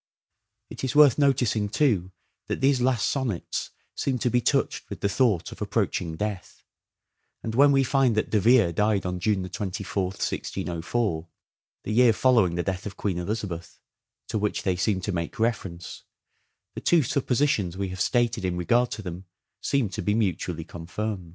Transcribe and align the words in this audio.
It 0.71 0.83
is 0.83 0.95
worth 0.95 1.19
noticing, 1.19 1.69
too, 1.69 2.11
that 2.47 2.59
these 2.59 2.81
last 2.81 3.07
sonnets 3.07 3.69
seem 3.93 4.17
to 4.19 4.31
be 4.31 4.41
touched 4.41 4.89
with 4.89 5.01
the 5.01 5.07
thought 5.07 5.51
of 5.51 5.61
approaching 5.61 6.15
death; 6.15 6.63
and 7.43 7.53
when 7.53 7.71
we 7.71 7.83
find 7.83 8.15
that 8.17 8.31
De 8.31 8.39
Vere 8.39 8.71
died 8.73 9.05
on 9.05 9.19
June 9.19 9.47
24th, 9.47 10.17
1604, 10.17 11.27
the 11.83 11.91
year 11.93 12.13
following 12.13 12.55
the 12.55 12.63
death 12.63 12.87
of 12.87 12.97
Queen 12.97 13.19
Elizabeth, 13.19 13.79
to 14.27 14.39
which 14.39 14.63
they 14.63 14.75
seem 14.75 15.01
to 15.01 15.11
make 15.11 15.37
reference, 15.37 16.01
the 16.73 16.81
two 16.81 17.03
suppositions 17.03 17.77
we 17.77 17.89
have 17.89 18.01
stated 18.01 18.43
in 18.43 18.57
regard 18.57 18.89
to 18.89 19.03
them 19.03 19.25
seem 19.61 19.87
to 19.87 20.01
be 20.01 20.15
mutually 20.15 20.63
confirmed. 20.63 21.29